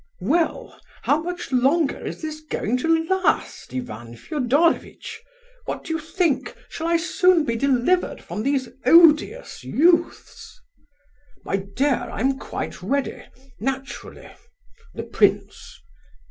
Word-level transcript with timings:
"Well, 0.21 0.81
how 1.03 1.21
much 1.21 1.51
longer 1.51 2.03
is 2.03 2.23
this 2.23 2.41
going 2.49 2.77
to 2.77 3.03
last, 3.05 3.71
Ivan 3.71 4.15
Fedorovitch? 4.15 5.21
What 5.65 5.83
do 5.83 5.93
you 5.93 5.99
think? 5.99 6.55
Shall 6.69 6.87
I 6.87 6.97
soon 6.97 7.45
be 7.45 7.55
delivered 7.55 8.19
from 8.19 8.41
these 8.41 8.67
odious 8.83 9.63
youths?" 9.63 10.59
"My 11.45 11.57
dear, 11.57 12.09
I 12.11 12.19
am 12.19 12.39
quite 12.39 12.81
ready; 12.81 13.25
naturally... 13.59 14.31
the 14.95 15.03
prince." 15.03 15.79